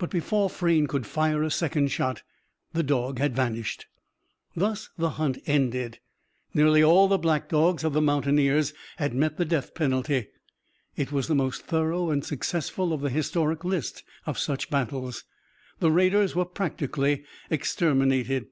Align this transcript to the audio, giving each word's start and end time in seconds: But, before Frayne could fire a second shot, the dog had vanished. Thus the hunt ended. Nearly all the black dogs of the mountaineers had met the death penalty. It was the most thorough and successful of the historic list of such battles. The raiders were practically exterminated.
But, 0.00 0.10
before 0.10 0.50
Frayne 0.50 0.88
could 0.88 1.06
fire 1.06 1.44
a 1.44 1.52
second 1.52 1.92
shot, 1.92 2.24
the 2.72 2.82
dog 2.82 3.20
had 3.20 3.36
vanished. 3.36 3.86
Thus 4.56 4.90
the 4.98 5.10
hunt 5.10 5.38
ended. 5.46 6.00
Nearly 6.52 6.82
all 6.82 7.06
the 7.06 7.16
black 7.16 7.48
dogs 7.48 7.84
of 7.84 7.92
the 7.92 8.00
mountaineers 8.00 8.74
had 8.96 9.14
met 9.14 9.36
the 9.36 9.44
death 9.44 9.72
penalty. 9.72 10.30
It 10.96 11.12
was 11.12 11.28
the 11.28 11.36
most 11.36 11.62
thorough 11.62 12.10
and 12.10 12.24
successful 12.24 12.92
of 12.92 13.02
the 13.02 13.08
historic 13.10 13.64
list 13.64 14.02
of 14.26 14.36
such 14.36 14.68
battles. 14.68 15.22
The 15.78 15.92
raiders 15.92 16.34
were 16.34 16.44
practically 16.44 17.22
exterminated. 17.48 18.46